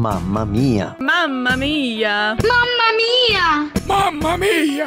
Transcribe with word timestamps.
Mamma 0.00 0.46
mia! 0.46 0.96
Mamma 0.98 1.58
mia! 1.58 2.34
Mamma 2.42 2.86
mia! 2.96 3.70
Mamma 3.84 4.38
mia! 4.38 4.86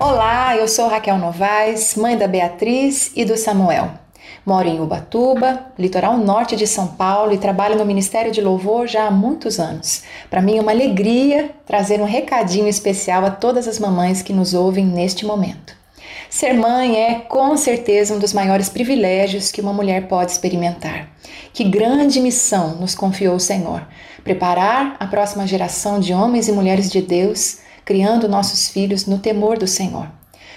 Olá, 0.00 0.56
eu 0.56 0.66
sou 0.66 0.88
Raquel 0.88 1.16
Novaes, 1.18 1.94
mãe 1.94 2.18
da 2.18 2.26
Beatriz 2.26 3.12
e 3.14 3.24
do 3.24 3.36
Samuel. 3.36 3.92
Moro 4.44 4.66
em 4.66 4.80
Ubatuba, 4.80 5.66
litoral 5.78 6.18
norte 6.18 6.56
de 6.56 6.66
São 6.66 6.88
Paulo 6.88 7.32
e 7.32 7.38
trabalho 7.38 7.78
no 7.78 7.84
Ministério 7.84 8.32
de 8.32 8.40
Louvor 8.40 8.88
já 8.88 9.06
há 9.06 9.12
muitos 9.12 9.60
anos. 9.60 10.02
Para 10.28 10.42
mim 10.42 10.58
é 10.58 10.60
uma 10.60 10.72
alegria 10.72 11.52
trazer 11.64 12.00
um 12.00 12.04
recadinho 12.04 12.66
especial 12.66 13.24
a 13.24 13.30
todas 13.30 13.68
as 13.68 13.78
mamães 13.78 14.22
que 14.22 14.32
nos 14.32 14.54
ouvem 14.54 14.84
neste 14.84 15.24
momento. 15.24 15.75
Ser 16.36 16.52
mãe 16.52 17.02
é, 17.02 17.14
com 17.20 17.56
certeza, 17.56 18.14
um 18.14 18.18
dos 18.18 18.34
maiores 18.34 18.68
privilégios 18.68 19.50
que 19.50 19.62
uma 19.62 19.72
mulher 19.72 20.06
pode 20.06 20.32
experimentar. 20.32 21.08
Que 21.50 21.64
grande 21.64 22.20
missão 22.20 22.76
nos 22.76 22.94
confiou 22.94 23.36
o 23.36 23.40
Senhor: 23.40 23.88
preparar 24.22 24.96
a 25.00 25.06
próxima 25.06 25.46
geração 25.46 25.98
de 25.98 26.12
homens 26.12 26.46
e 26.46 26.52
mulheres 26.52 26.90
de 26.90 27.00
Deus, 27.00 27.60
criando 27.86 28.28
nossos 28.28 28.68
filhos 28.68 29.06
no 29.06 29.18
temor 29.18 29.56
do 29.56 29.66
Senhor. 29.66 30.08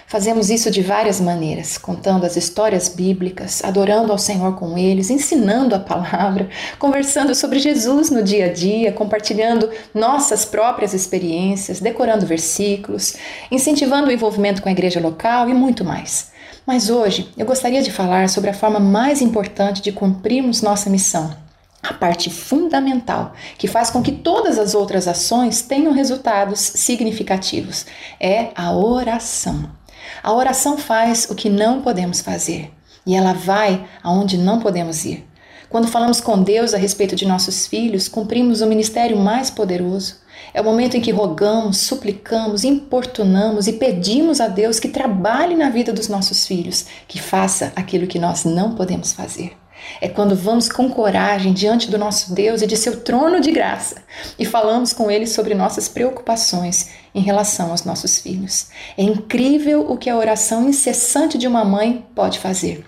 Fazemos 0.09 0.49
isso 0.49 0.72
de 0.72 0.81
várias 0.81 1.22
maneiras, 1.22 1.77
contando 1.77 2.26
as 2.26 2.36
histórias 2.36 2.90
bíblicas, 2.90 3.63
adorando 3.63 4.12
ao 4.12 4.18
Senhor 4.18 4.55
com 4.55 4.76
eles, 4.76 5.12
ensinando 5.12 5.76
a 5.76 5.80
palavra, 5.80 6.49
conversando 6.80 7.35
sobre 7.35 7.59
Jesus 7.59 8.09
no 8.09 8.23
dia 8.23 8.48
a 8.48 8.52
dia, 8.52 8.91
compartilhando 8.91 9.70
nossas 9.94 10.45
próprias 10.45 10.95
experiências, 10.95 11.80
decorando 11.80 12.26
versículos, 12.26 13.18
incentivando 13.52 14.08
o 14.08 14.12
envolvimento 14.12 14.63
com 14.63 14.70
a 14.70 14.72
igreja 14.72 14.99
local 14.99 15.48
e 15.48 15.54
muito 15.54 15.85
mais. 15.85 16.32
Mas 16.66 16.90
hoje 16.90 17.30
eu 17.38 17.46
gostaria 17.46 17.84
de 17.84 17.91
falar 17.91 18.30
sobre 18.30 18.49
a 18.49 18.54
forma 18.55 18.80
mais 18.80 19.21
importante 19.21 19.80
de 19.80 19.91
cumprirmos 19.91 20.63
nossa 20.63 20.90
missão, 20.90 21.38
a 21.84 21.94
parte 21.94 22.32
fundamental 22.32 23.34
que 23.60 23.68
faz 23.68 23.91
com 23.91 24.01
que 24.01 24.12
todas 24.12 24.57
as 24.57 24.73
outras 24.73 25.07
ações 25.07 25.62
tenham 25.62 25.94
resultados 25.94 26.60
significativos 26.60 27.85
é 28.20 28.49
a 28.55 28.76
oração. 28.76 29.77
A 30.21 30.33
oração 30.33 30.77
faz 30.77 31.27
o 31.29 31.35
que 31.35 31.49
não 31.49 31.81
podemos 31.81 32.21
fazer 32.21 32.71
e 33.05 33.15
ela 33.15 33.33
vai 33.33 33.85
aonde 34.03 34.37
não 34.37 34.59
podemos 34.59 35.05
ir. 35.05 35.27
Quando 35.69 35.87
falamos 35.87 36.19
com 36.19 36.41
Deus 36.41 36.73
a 36.73 36.77
respeito 36.77 37.15
de 37.15 37.27
nossos 37.27 37.67
filhos, 37.67 38.07
cumprimos 38.07 38.61
o 38.61 38.67
ministério 38.67 39.17
mais 39.17 39.51
poderoso. 39.51 40.17
É 40.51 40.59
o 40.61 40.63
momento 40.63 40.97
em 40.97 41.01
que 41.01 41.11
rogamos, 41.11 41.77
suplicamos, 41.77 42.63
importunamos 42.63 43.67
e 43.67 43.73
pedimos 43.73 44.41
a 44.41 44.47
Deus 44.47 44.79
que 44.79 44.87
trabalhe 44.87 45.55
na 45.55 45.70
vida 45.70 45.93
dos 45.93 46.07
nossos 46.07 46.47
filhos, 46.47 46.85
que 47.07 47.21
faça 47.21 47.71
aquilo 47.75 48.07
que 48.07 48.17
nós 48.17 48.45
não 48.45 48.73
podemos 48.73 49.13
fazer. 49.13 49.55
É 50.01 50.07
quando 50.07 50.35
vamos 50.35 50.70
com 50.70 50.90
coragem 50.90 51.54
diante 51.54 51.90
do 51.90 51.98
nosso 51.98 52.34
Deus 52.34 52.62
e 52.62 52.68
de 52.68 52.77
seu 52.77 53.01
trono 53.01 53.40
de 53.40 53.51
graça 53.51 54.04
e 54.37 54.45
falamos 54.45 54.93
com 54.93 55.09
Ele 55.09 55.27
sobre 55.27 55.54
nossas 55.54 55.87
preocupações 55.87 56.90
em 57.13 57.21
relação 57.21 57.71
aos 57.71 57.84
nossos 57.84 58.20
filhos. 58.20 58.67
É 58.98 59.04
incrível 59.04 59.85
o 59.90 59.98
que 59.98 60.10
a 60.10 60.17
oração 60.17 60.67
incessante 60.67 61.37
de 61.37 61.48
uma 61.48 61.65
mãe 61.65 62.05
pode 62.15 62.40
fazer. 62.40 62.85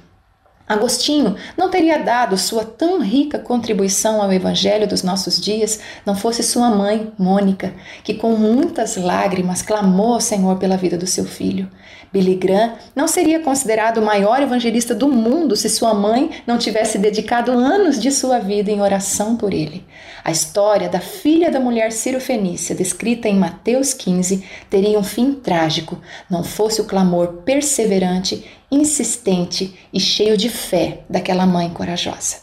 Agostinho 0.72 1.36
não 1.58 1.70
teria 1.70 1.98
dado 2.00 2.38
sua 2.38 2.64
tão 2.64 3.02
rica 3.02 3.38
contribuição 3.38 4.22
ao 4.22 4.32
Evangelho 4.32 4.88
dos 4.88 5.04
nossos 5.04 5.38
dias 5.38 5.82
não 6.06 6.16
fosse 6.16 6.42
sua 6.42 6.70
mãe, 6.70 7.12
Mônica, 7.20 7.74
que 8.06 8.14
com 8.14 8.38
muitas 8.38 8.96
lágrimas 8.96 9.62
clamou 9.62 10.14
ao 10.14 10.22
Senhor 10.22 10.58
pela 10.58 10.78
vida 10.78 10.98
do 10.98 11.06
seu 11.06 11.26
filho. 11.26 11.70
Billy 12.14 12.36
Graham 12.36 12.74
não 12.96 13.06
seria 13.06 13.42
considerado 13.42 13.98
o 13.98 14.06
maior 14.06 14.42
evangelista 14.42 14.96
do 14.96 15.10
mundo 15.10 15.58
se 15.58 15.68
sua 15.70 15.94
mãe 15.94 16.30
não 16.48 16.58
tivesse 16.58 16.98
dedicado 16.98 17.52
anos 17.52 18.00
de 18.00 18.10
sua 18.10 18.40
vida 18.40 18.72
em 18.72 18.82
oração 18.82 19.36
por 19.36 19.54
ele. 19.54 19.86
A 20.24 20.32
história 20.32 20.88
da 20.88 21.02
filha 21.02 21.52
da 21.52 21.60
mulher 21.60 21.92
Ciro-Fenícia, 21.92 22.76
descrita 22.76 23.28
em 23.28 23.36
Mateus 23.36 23.94
15, 23.94 24.42
teria 24.70 24.98
um 24.98 25.04
fim 25.04 25.34
trágico, 25.34 26.00
não 26.30 26.44
fosse 26.44 26.80
o 26.80 26.86
clamor 26.86 27.42
perseverante, 27.44 28.46
insistente 28.72 29.78
e 29.92 30.00
cheio 30.00 30.38
de 30.38 30.50
fé 30.50 31.02
daquela 31.10 31.46
mãe 31.46 31.70
corajosa. 31.70 32.38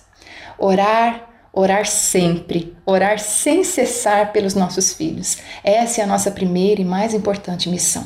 Orar, 0.59 1.29
orar 1.53 1.87
sempre, 1.87 2.77
orar 2.85 3.19
sem 3.19 3.65
cessar 3.65 4.33
pelos 4.33 4.55
nossos 4.55 4.93
filhos. 4.93 5.39
Essa 5.65 6.01
é 6.01 6.05
a 6.05 6.07
nossa 6.07 6.31
primeira 6.31 6.81
e 6.81 6.85
mais 6.85 7.15
importante 7.15 7.69
missão. 7.69 8.05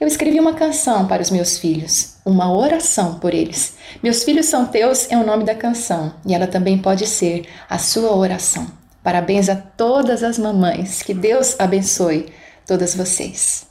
Eu 0.00 0.06
escrevi 0.06 0.38
uma 0.38 0.54
canção 0.54 1.06
para 1.06 1.22
os 1.22 1.30
meus 1.30 1.58
filhos, 1.58 2.16
uma 2.24 2.52
oração 2.52 3.18
por 3.18 3.34
eles. 3.34 3.74
Meus 4.02 4.22
filhos 4.22 4.46
são 4.46 4.66
teus 4.66 5.10
é 5.10 5.16
o 5.16 5.26
nome 5.26 5.44
da 5.44 5.54
canção 5.54 6.14
e 6.24 6.34
ela 6.34 6.46
também 6.46 6.78
pode 6.78 7.06
ser 7.06 7.46
a 7.68 7.78
sua 7.78 8.14
oração. 8.14 8.66
Parabéns 9.02 9.48
a 9.48 9.56
todas 9.56 10.22
as 10.22 10.38
mamães. 10.38 11.02
Que 11.02 11.14
Deus 11.14 11.56
abençoe 11.58 12.26
todas 12.66 12.94
vocês. 12.94 13.66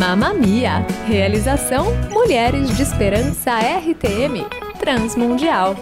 Mamma 0.00 0.32
Mia. 0.32 0.82
Realização 1.06 1.88
Mulheres 2.10 2.74
de 2.74 2.82
Esperança 2.82 3.58
RTM 3.58 4.46
Transmundial. 4.78 5.76